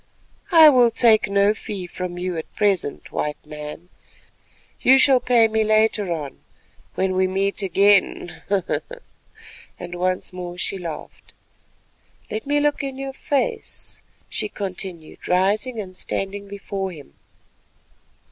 I 0.51 0.67
will 0.69 0.89
take 0.89 1.29
no 1.29 1.53
fee 1.53 1.85
from 1.85 2.17
you 2.17 2.35
at 2.35 2.55
present, 2.55 3.11
White 3.11 3.45
Man; 3.45 3.89
you 4.81 4.97
shall 4.97 5.19
pay 5.19 5.47
me 5.47 5.63
later 5.63 6.11
on 6.11 6.39
when 6.95 7.13
we 7.13 7.27
meet 7.27 7.61
again," 7.61 8.41
and 9.77 9.93
once 9.93 10.33
more 10.33 10.57
she 10.57 10.79
laughed. 10.79 11.35
"Let 12.31 12.47
me 12.47 12.59
look 12.59 12.81
in 12.81 12.97
your 12.97 13.13
face, 13.13 14.01
let 14.01 14.01
me 14.01 14.01
look 14.01 14.01
in 14.01 14.01
your 14.01 14.01
face," 14.01 14.01
she 14.27 14.49
continued, 14.49 15.27
rising 15.27 15.79
and 15.79 15.95
standing 15.95 16.47
before 16.47 16.89
him. 16.89 17.13